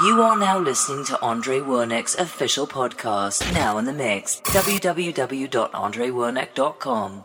You 0.00 0.22
are 0.22 0.38
now 0.38 0.58
listening 0.58 1.04
to 1.06 1.20
Andre 1.20 1.58
Werneck's 1.60 2.14
official 2.14 2.66
podcast, 2.66 3.52
now 3.52 3.76
in 3.76 3.84
the 3.84 3.92
mix. 3.92 4.40
www.andrewerneck.com. 4.46 7.24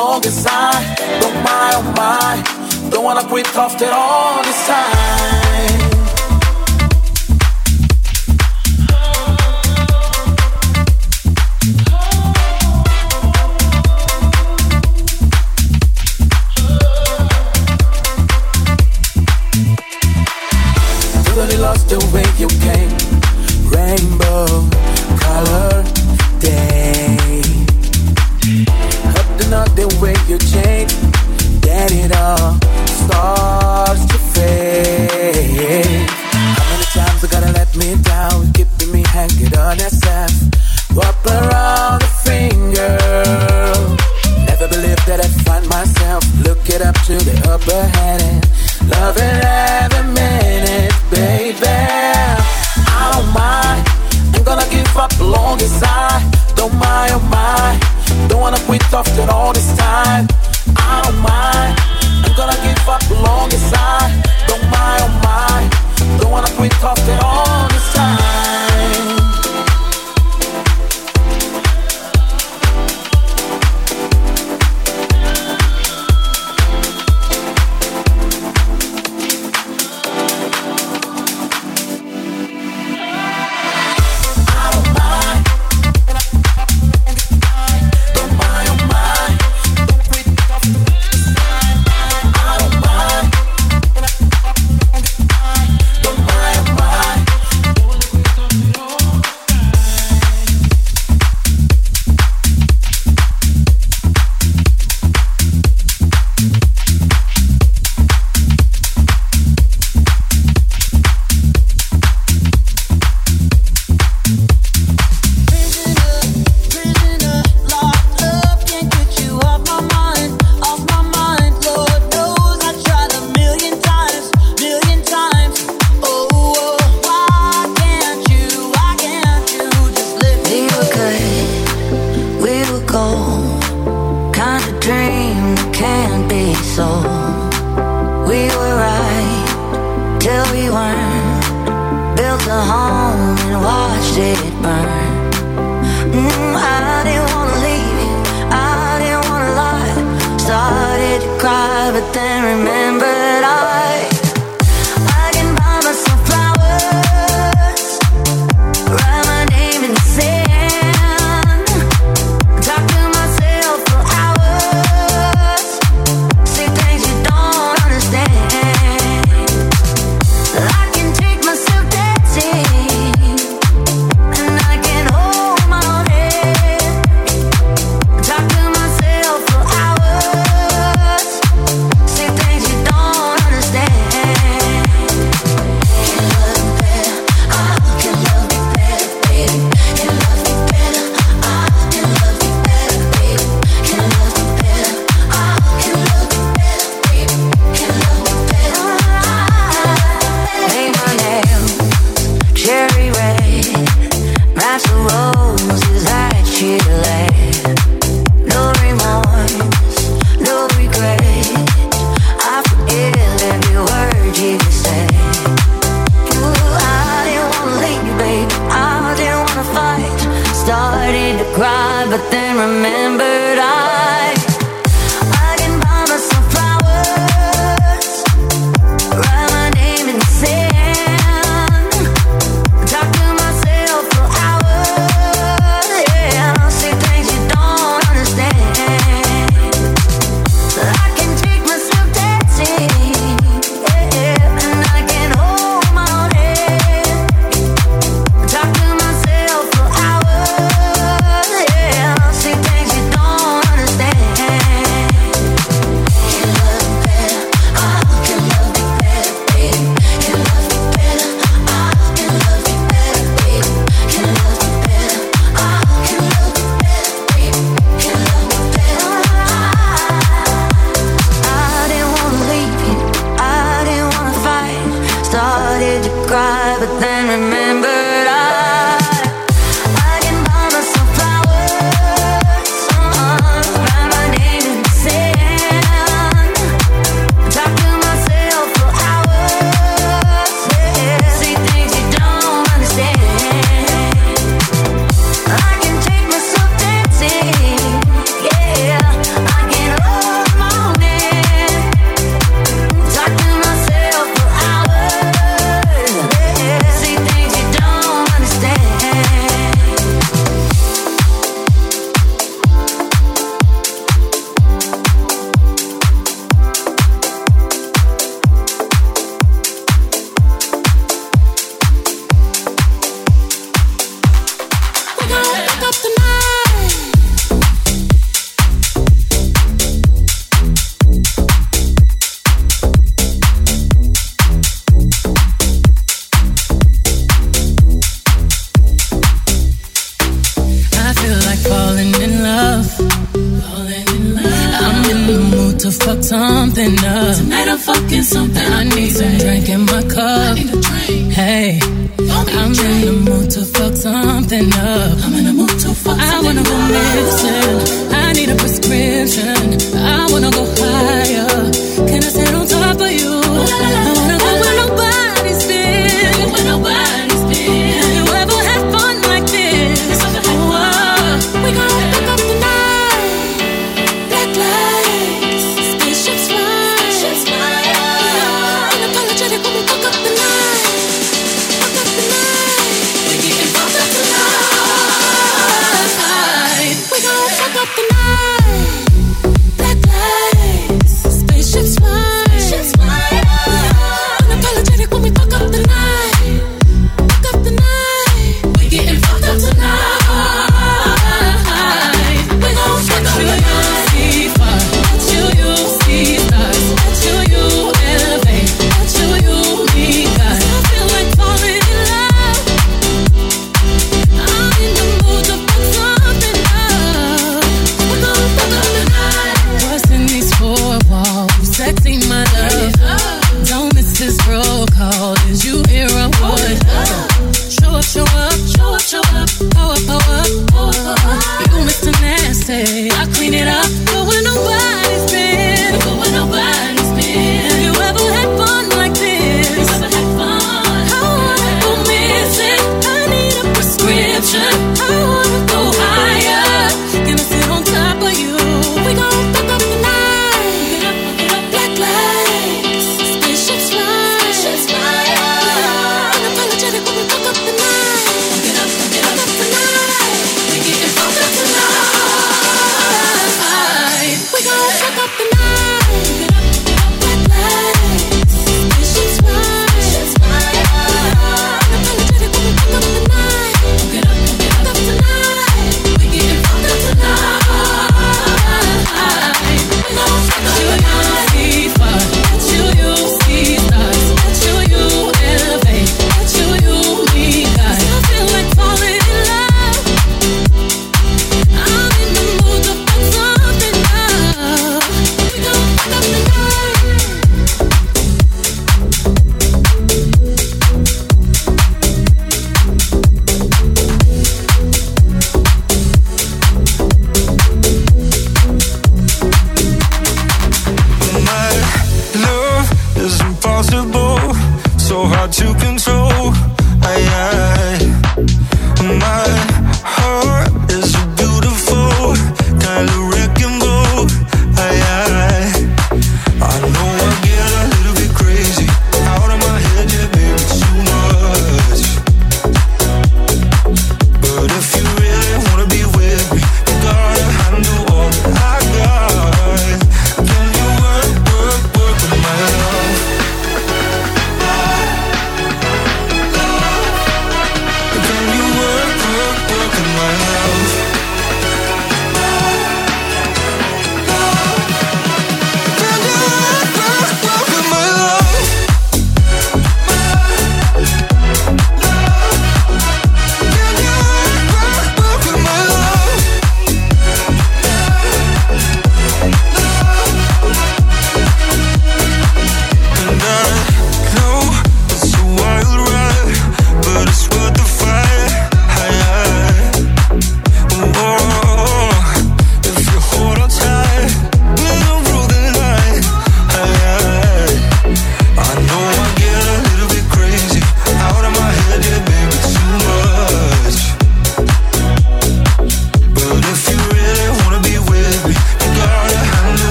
long 0.00 0.24
as 0.24 0.46
I 0.48 0.72
don't 1.20 1.38
mind, 1.44 1.96
don't. 1.96 2.90
Don't 2.90 3.04
wanna 3.04 3.24
quit 3.28 3.46
after 3.54 3.88
all 3.92 4.42
this 4.42 4.66
time. 4.66 5.99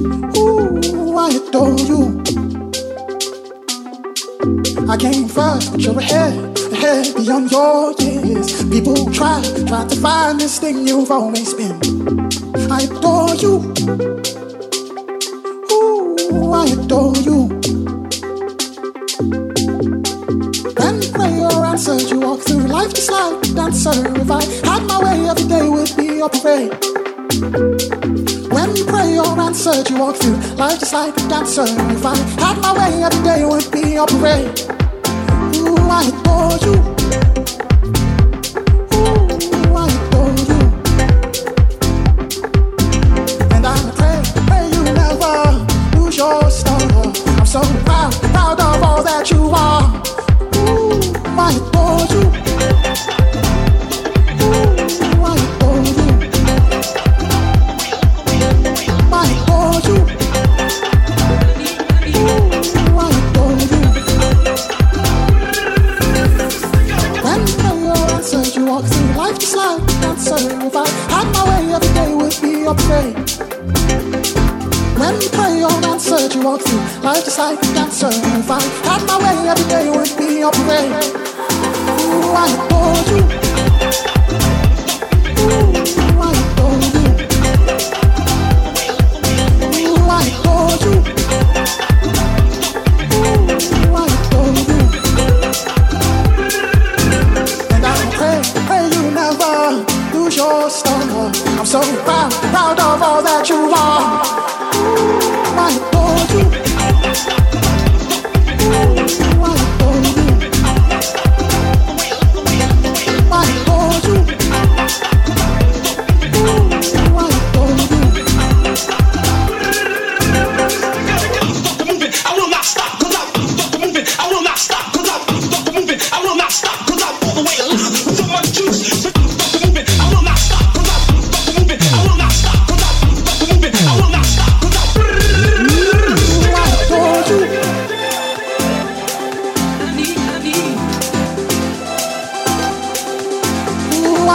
Ooh, 0.00 1.16
I 1.16 1.30
adore 1.30 1.76
you. 1.80 2.22
I 4.88 4.96
came 4.96 5.26
first, 5.26 5.72
but 5.72 5.80
you're 5.80 5.98
ahead, 5.98 6.56
ahead 6.72 7.16
beyond 7.16 7.50
your 7.50 7.92
years. 7.98 8.62
People 8.70 9.10
try, 9.10 9.42
try 9.66 9.88
to 9.88 9.96
find 9.96 10.38
this 10.38 10.60
thing 10.60 10.86
you've 10.86 11.10
always 11.10 11.52
been. 11.52 11.80
I 12.70 12.82
adore 12.82 13.34
you. 13.34 13.74
Ooh, 15.72 16.52
I 16.52 16.66
adore 16.66 17.16
you. 17.16 17.48
When 20.78 21.02
prayer 21.12 21.64
answered, 21.64 22.08
you 22.08 22.20
walk 22.20 22.40
through 22.42 22.68
life 22.68 22.94
just 22.94 23.10
like 23.10 23.44
a 23.44 23.52
dancer. 23.52 24.20
If 24.20 24.30
I 24.30 24.44
had 24.64 24.82
my 24.84 25.02
way, 25.02 25.28
every 25.28 25.48
day 25.48 25.68
would 25.68 25.96
be 25.96 26.18
your 26.18 26.28
parade. 26.28 28.17
When 28.78 28.86
prayer 28.86 29.22
answered, 29.40 29.90
you 29.90 29.98
walk 29.98 30.16
through 30.16 30.36
life 30.54 30.78
just 30.78 30.92
like 30.92 31.16
a 31.16 31.28
dancer. 31.28 31.64
If 31.64 32.06
I 32.06 32.16
had 32.40 32.60
my 32.60 32.72
way, 32.78 33.02
every 33.02 33.22
day 33.24 33.44
would 33.44 33.68
be 33.72 33.94
your 33.94 34.06
parade. 34.06 34.60
Ooh, 35.56 35.76
I 35.90 36.06
adore 36.06 36.58
you. 36.64 36.97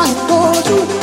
trying 0.03 0.15
to 0.15 0.27
go 0.27 0.97
you. 0.97 1.02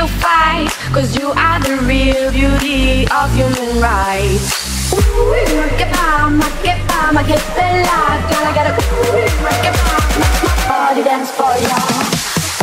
you 0.00 0.08
fight 0.24 0.68
Cause 0.94 1.14
you 1.18 1.28
are 1.30 1.60
the 1.60 1.76
real 1.84 2.32
beauty 2.32 3.06
of 3.12 3.28
human 3.36 3.80
rights. 3.80 4.92
Ooh, 4.92 4.98
que 5.78 5.86
fama, 5.94 6.44
que 6.64 6.74
fama, 6.88 7.22
que 7.22 7.36
bella 7.54 8.00
Girl, 8.28 8.46
I 8.48 8.52
gotta 8.56 8.72
ooh, 8.72 9.12
que 9.64 9.72
fama, 9.80 10.24
body 10.68 11.02
dance 11.04 11.30
for 11.30 11.54
ya. 11.68 11.80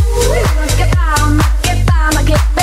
Ooh, 0.01 0.33
que 0.79 0.85
fama, 0.95 1.43
que 1.61 1.73
fama, 1.85 2.23
que 2.23 2.56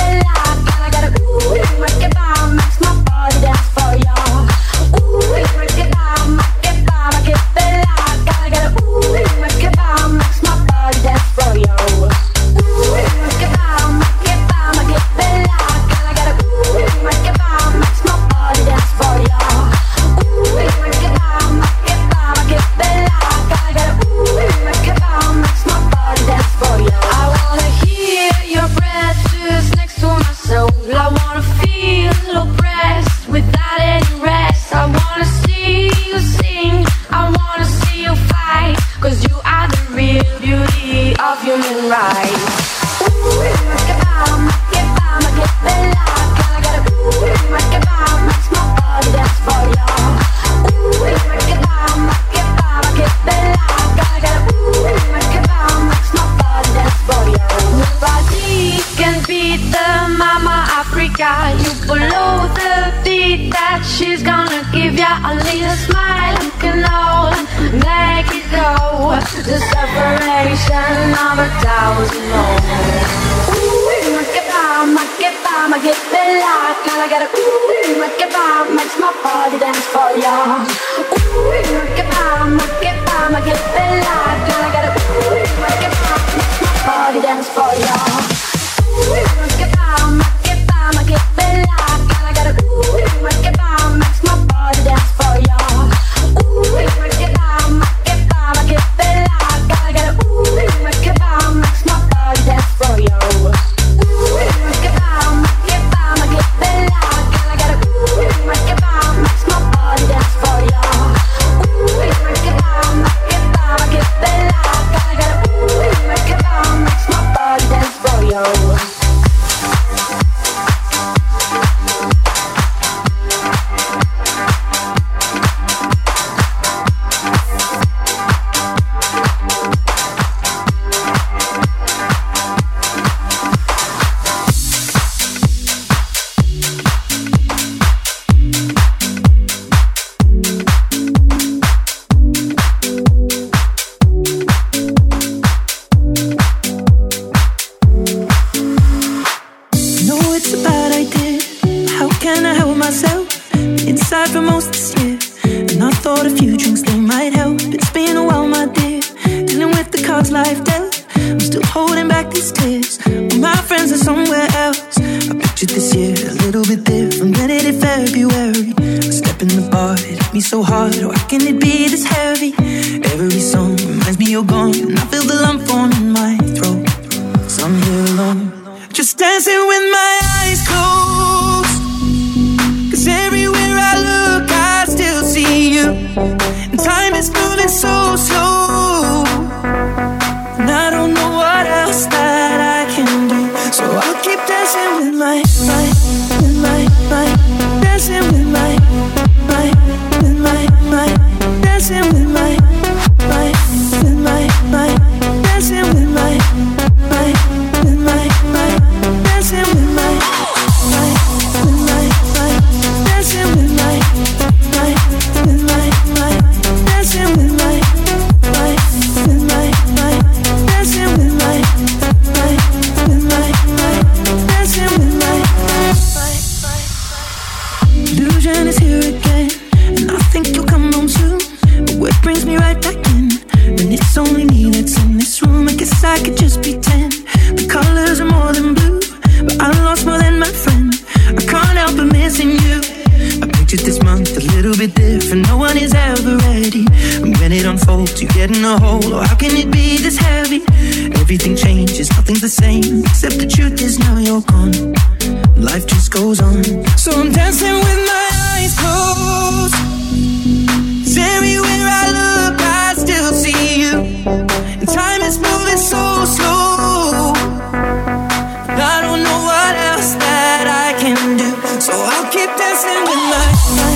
dancing 272.75 273.03
with 273.03 273.15
my, 273.29 273.53
my, 273.77 273.94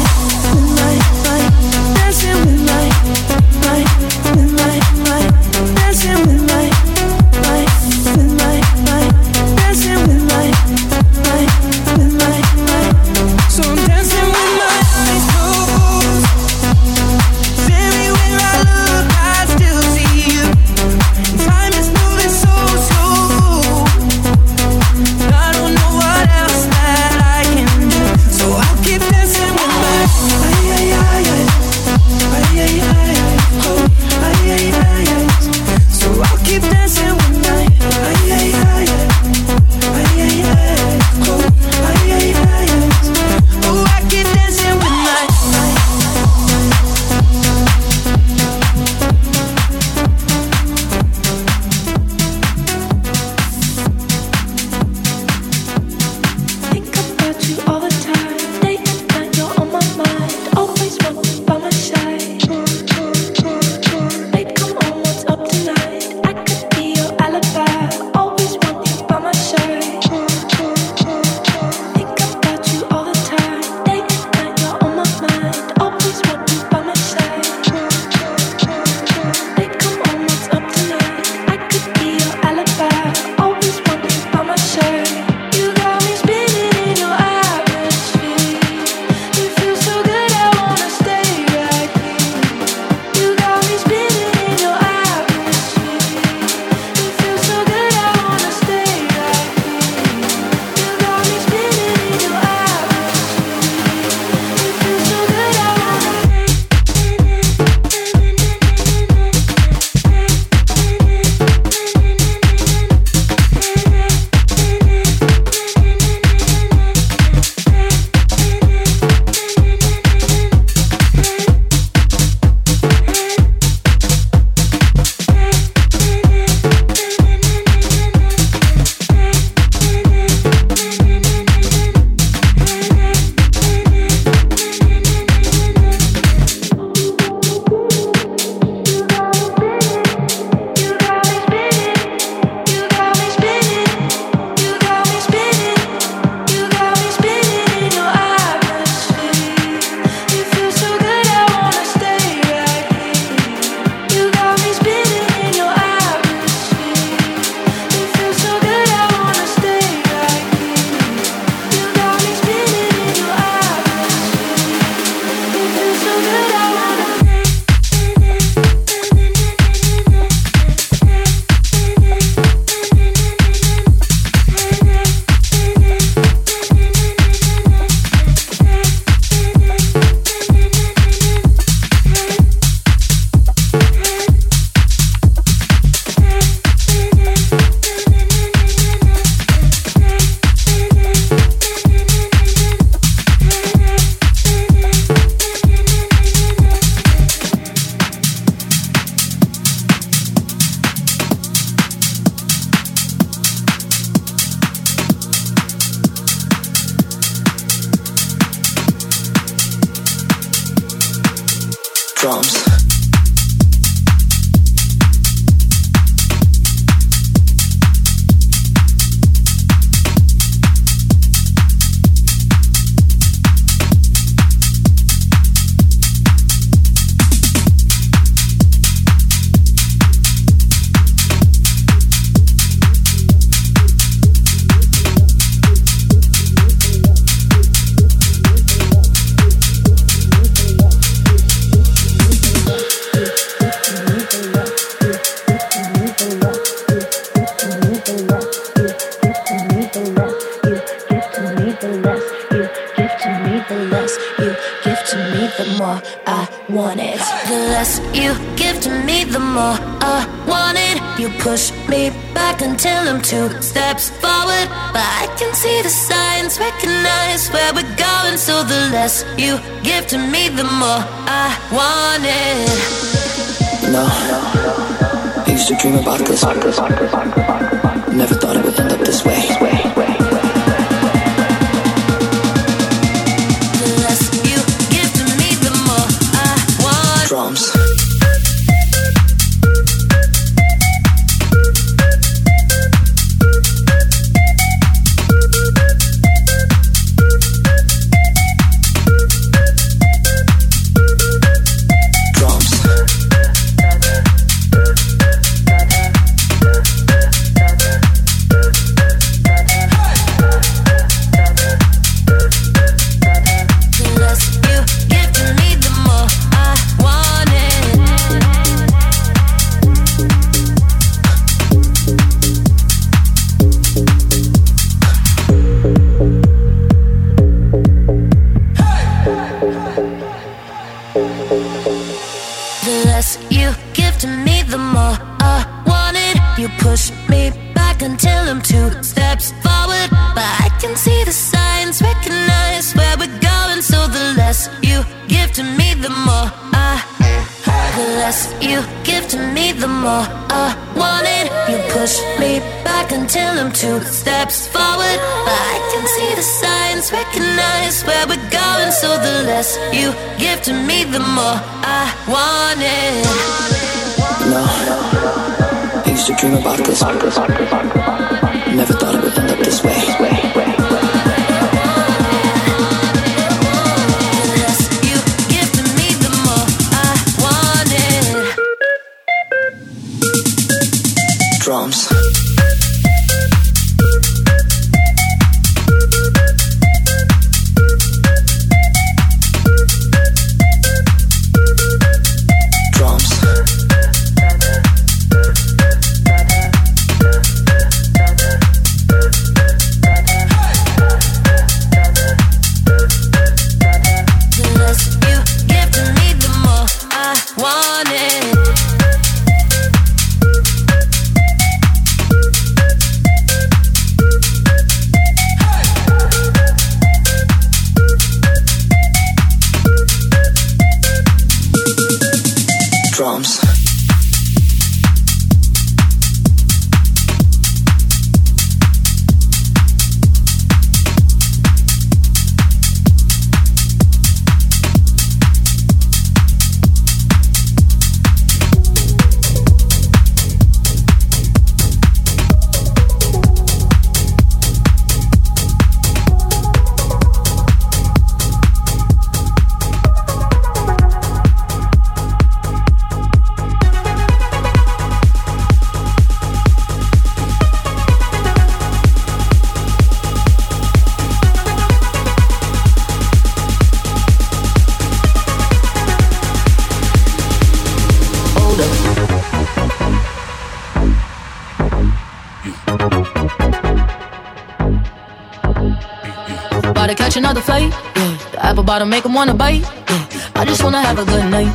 Bottom 478.89 479.07
make 479.07 479.23
'em 479.23 479.35
wanna 479.35 479.53
bite. 479.53 479.83
Yeah. 480.09 480.61
I 480.61 480.65
just 480.65 480.83
wanna 480.83 480.99
have 480.99 481.19
a 481.19 481.23
good 481.23 481.45
night. 481.45 481.71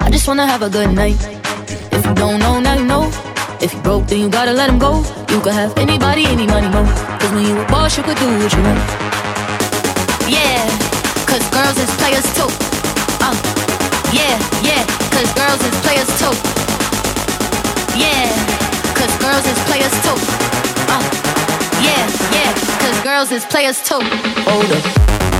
I 0.00 0.10
just 0.10 0.26
wanna 0.26 0.44
have 0.44 0.62
a 0.62 0.68
good 0.68 0.90
night. 0.90 1.14
If 1.92 2.04
you 2.04 2.14
don't 2.14 2.40
know, 2.40 2.58
now 2.58 2.74
you 2.74 2.84
know. 2.84 3.04
If 3.60 3.72
you 3.72 3.78
broke, 3.78 4.08
then 4.08 4.18
you 4.18 4.28
gotta 4.28 4.50
let 4.50 4.68
him 4.68 4.76
go. 4.76 5.04
You 5.30 5.38
could 5.40 5.52
have 5.52 5.72
anybody, 5.78 6.26
any 6.26 6.48
money, 6.48 6.68
mo. 6.74 6.82
Cause 7.20 7.30
when 7.30 7.46
you 7.46 7.54
a 7.60 7.64
boss, 7.66 7.96
you 7.96 8.02
could 8.02 8.18
do 8.18 8.26
what 8.42 8.52
you 8.56 8.62
want. 8.66 8.80
Yeah, 10.26 10.66
cause 11.30 11.44
girls 11.54 11.78
is 11.78 11.90
players 12.00 12.26
too. 12.34 12.50
Uh, 13.26 13.36
yeah, 14.10 14.34
yeah, 14.68 14.82
cause 15.14 15.30
girls 15.40 15.62
is 15.68 15.76
players 15.86 16.10
too. 16.20 16.34
Yeah, 17.94 18.26
cause 18.98 19.14
girls 19.24 19.46
is 19.46 19.58
players 19.70 19.94
too. 20.04 20.18
Uh, 20.94 21.04
yeah, 21.86 22.04
yeah, 22.36 22.50
cause 22.82 22.98
girls 23.08 23.30
is 23.30 23.44
players 23.44 23.78
too. 23.88 24.02
Hold 24.50 24.72
up. 24.72 25.31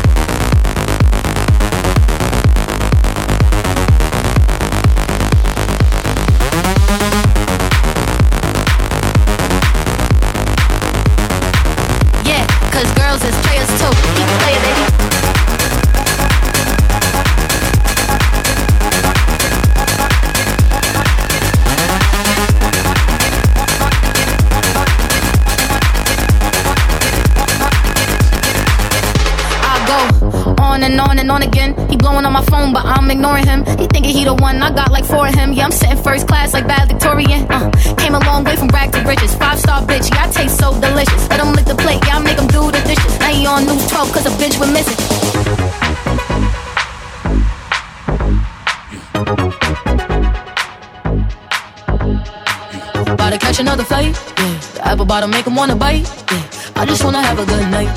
Bottom 55.13 55.31
make 55.31 55.47
him 55.47 55.55
wanna 55.55 55.77
bite. 55.77 56.09
Yeah, 56.33 56.81
I 56.81 56.87
just 56.87 57.05
wanna 57.05 57.21
have 57.21 57.39
a 57.39 57.45
good 57.45 57.69
night. 57.69 57.93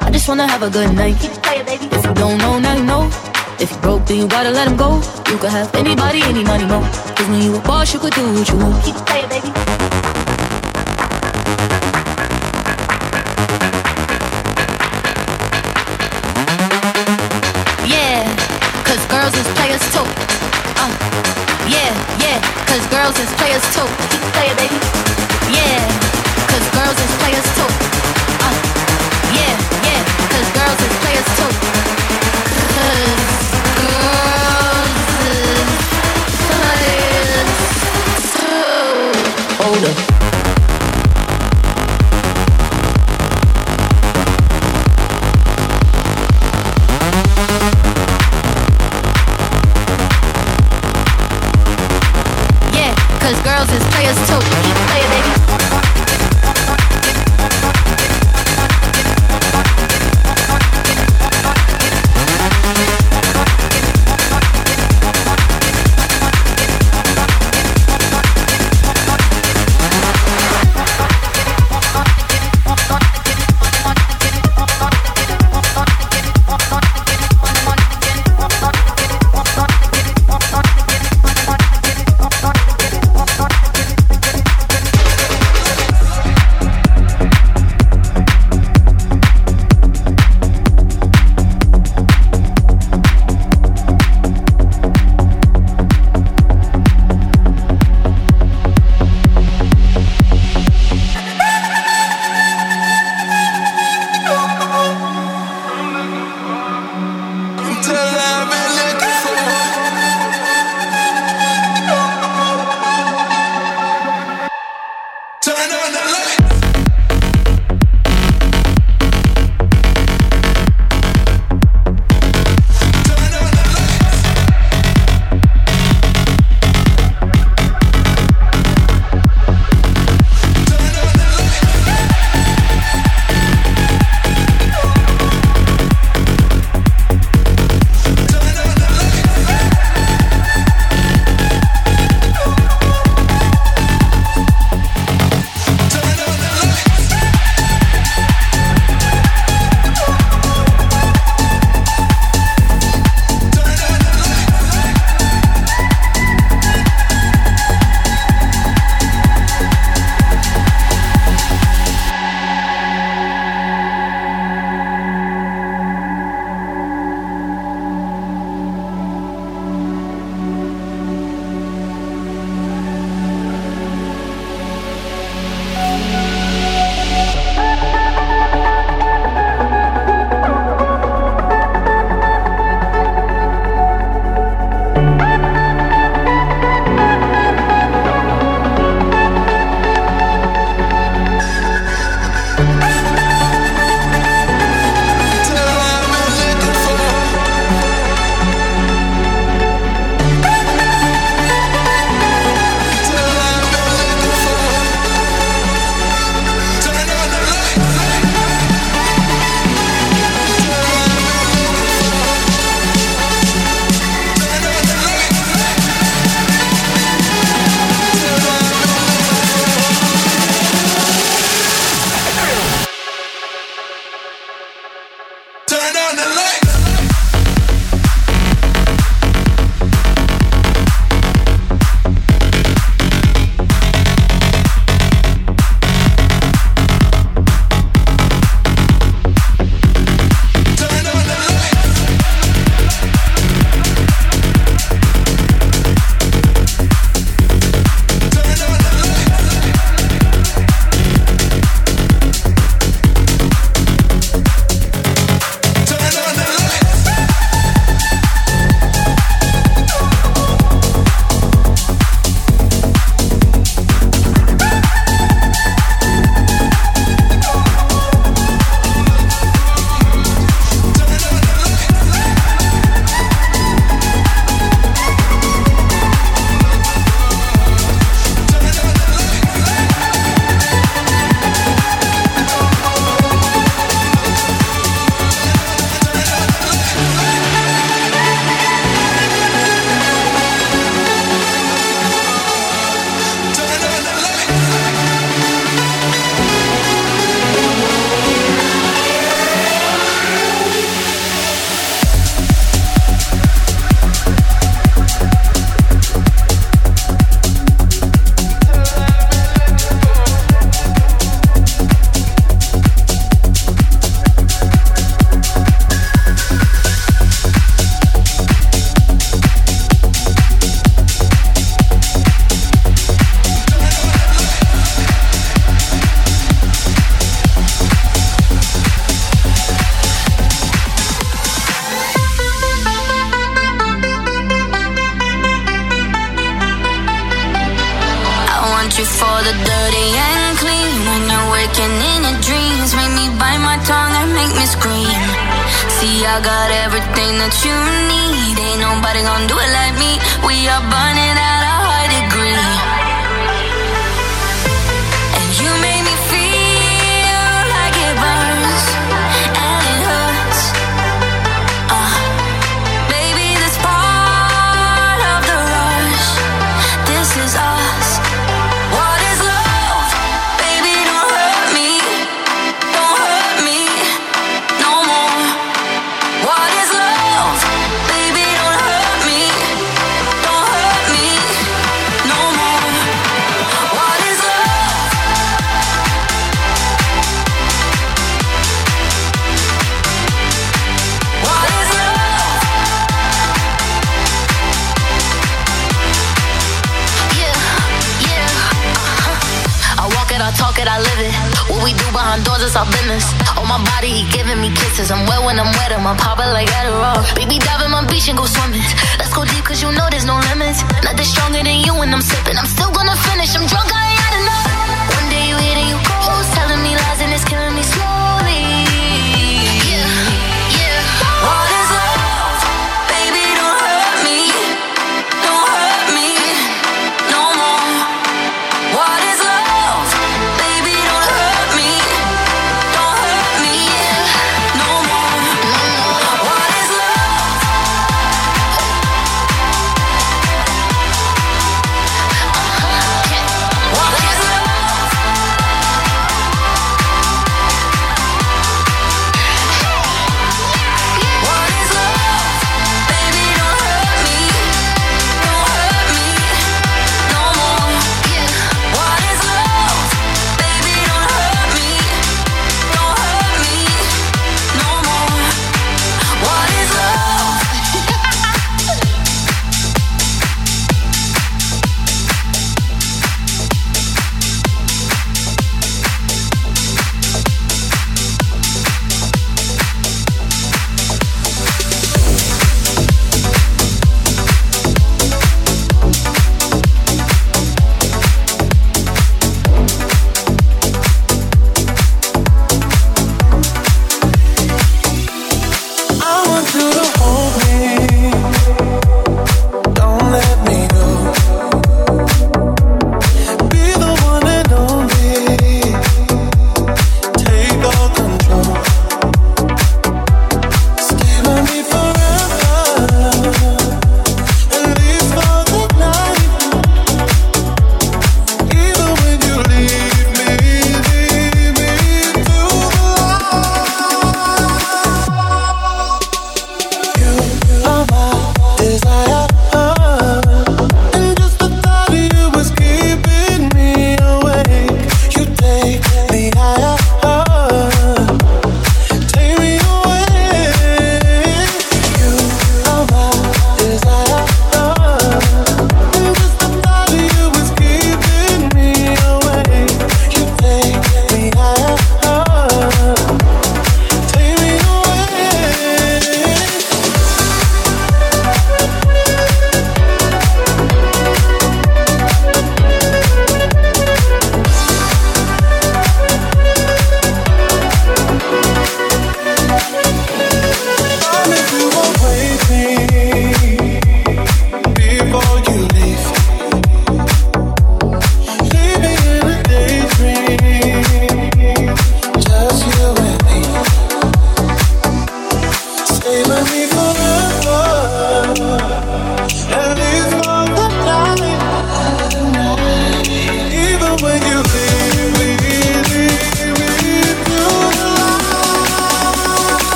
I 0.00 0.12
just 0.12 0.28
wanna 0.28 0.46
have 0.46 0.62
a 0.62 0.70
good 0.70 0.94
night. 0.94 1.16
Keep 1.18 1.32
playing, 1.42 1.66
baby. 1.66 1.86
If 1.96 2.04
you 2.06 2.14
don't 2.14 2.38
know, 2.38 2.60
now 2.60 2.76
you 2.76 2.84
know. 2.84 3.10
If 3.58 3.72
you 3.72 3.78
broke, 3.78 4.06
then 4.06 4.18
you 4.18 4.28
gotta 4.28 4.50
let 4.50 4.68
him 4.68 4.76
go. 4.76 4.90
You 5.28 5.38
could 5.38 5.50
have 5.50 5.74
anybody, 5.74 6.22
any 6.22 6.44
money, 6.44 6.64
more. 6.64 6.86
Cause 7.16 7.26
when 7.26 7.42
you 7.42 7.56
a 7.56 7.60
boss, 7.62 7.92
you 7.92 7.98
could 7.98 8.14
do 8.14 8.24
what 8.32 8.48
you 8.48 8.58
want. 8.58 8.84
Keep 8.84 8.94
it 8.94 9.06
playing, 9.06 9.28
baby. 9.28 10.05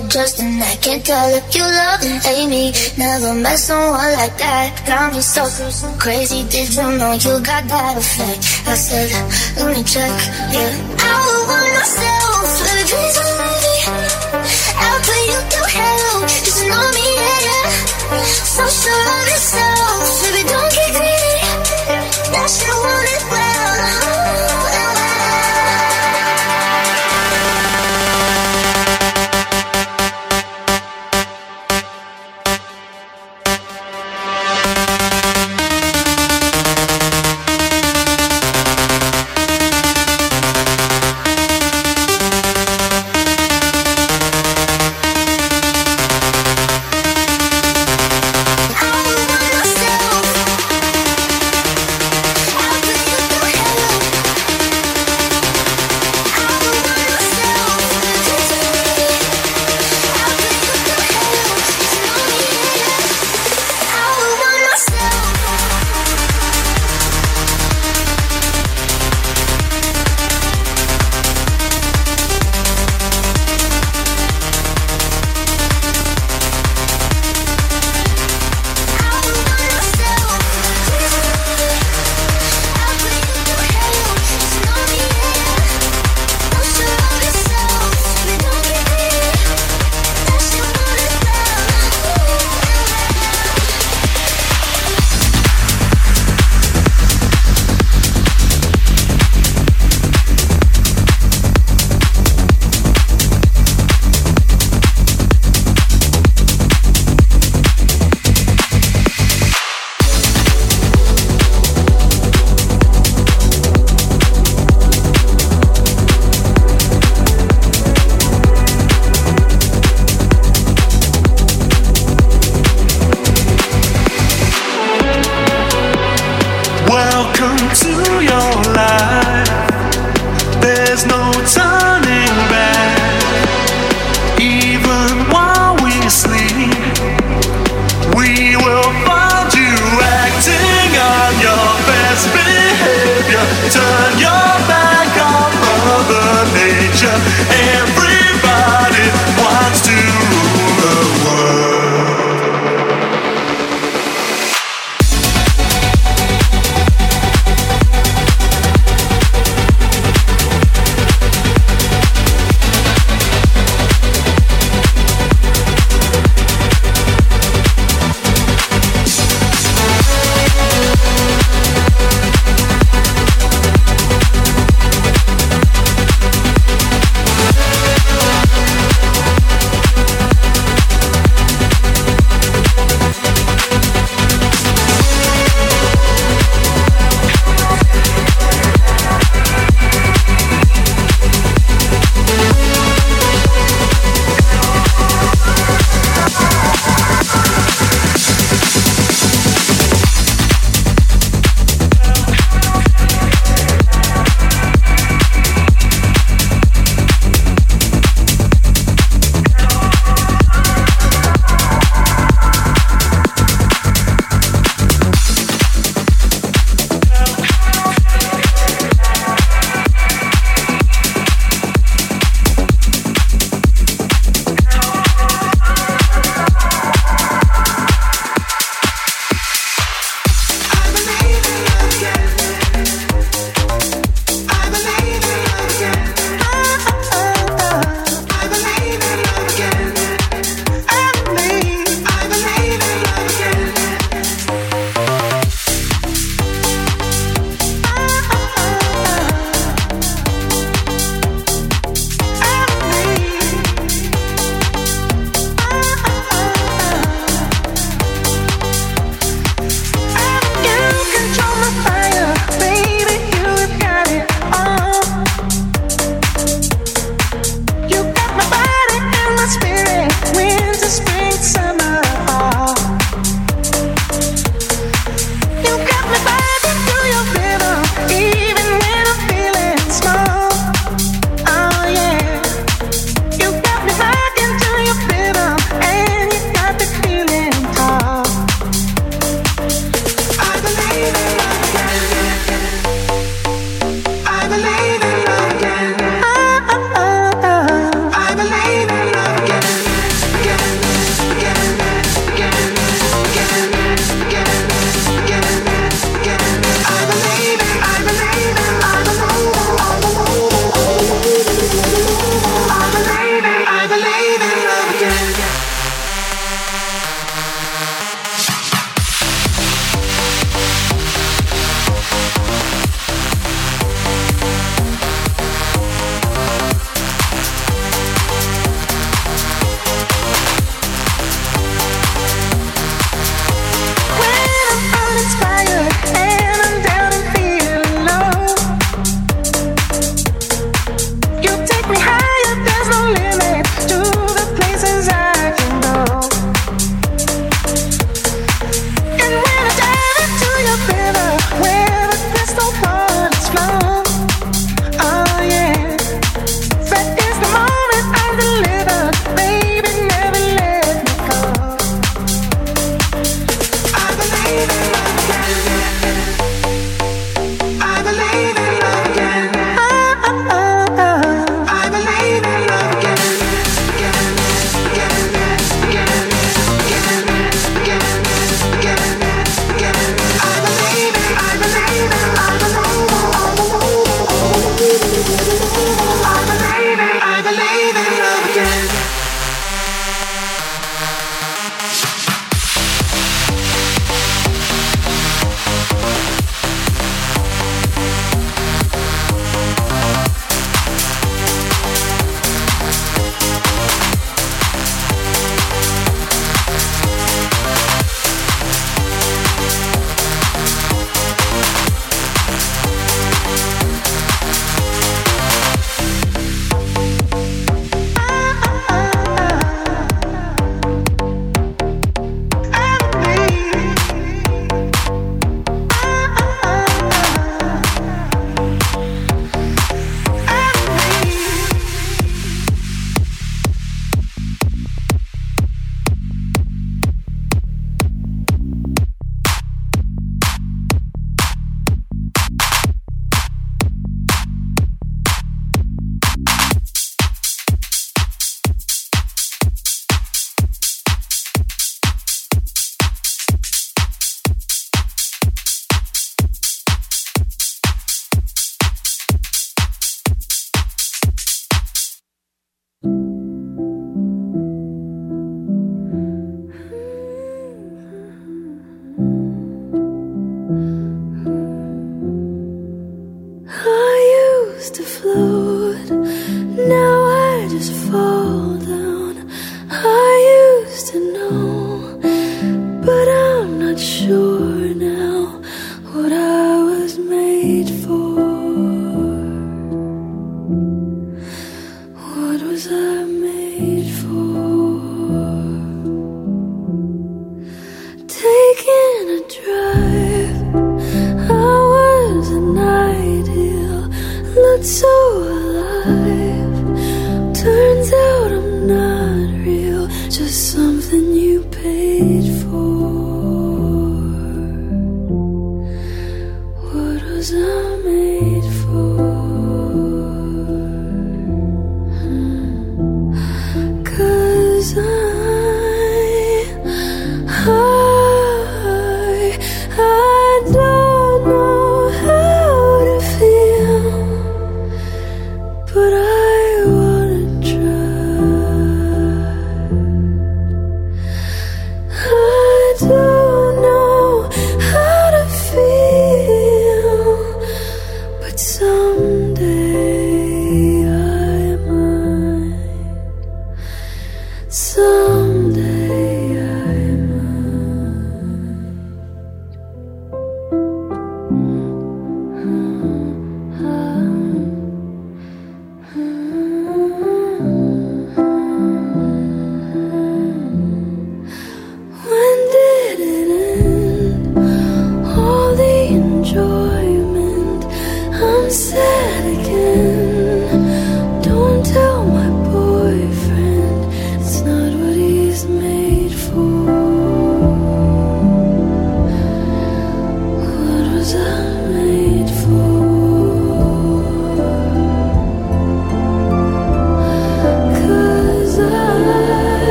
For 0.00 0.06
real 0.06 0.06
or 0.06 0.08
just 0.08 0.40
an 0.40 0.62
I 0.62 0.76
can't 0.76 1.04
tell 1.04 1.28
if 1.34 1.54
you 1.54 1.62
love 1.62 2.00
and 2.02 2.22
hate 2.22 2.48
me. 2.48 2.72
Never 2.96 3.34
met 3.34 3.58
someone 3.58 4.12
like 4.12 4.36
that. 4.38 4.82
Got 4.86 5.12
me 5.14 5.20
so 5.20 5.44
crazy. 5.98 6.44
Did 6.48 6.74
you 6.74 6.82
know 6.98 7.12
you 7.12 7.40
got 7.44 7.64
that 7.68 7.96
effect? 7.96 8.68
I 8.68 8.74
said, 8.74 9.10
let 9.56 9.76
me 9.76 9.82
check. 9.84 10.10
Yeah, 10.52 10.70
I 10.98 11.16
would 11.26 11.44
want 11.48 11.70
myself. 11.74 12.48
Let 12.60 12.74
me 12.76 13.00
me. 13.40 13.76
I'll 14.76 15.00
put 15.00 15.22
you 15.28 15.40
through 15.50 15.70
hell. 15.76 16.20
Just 16.28 16.62
know 16.64 16.90
me, 16.96 17.06
yeah. 17.16 18.24
So 18.24 18.66
sure 18.68 19.39